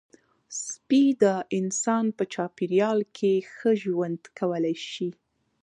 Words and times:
سپي 0.63 1.03
د 1.21 1.23
انسان 1.59 2.05
په 2.17 2.23
چاپېریال 2.33 2.99
کې 3.17 3.33
ښه 3.53 3.71
ژوند 3.83 4.21
کولی 4.37 4.75
شي. 4.91 5.09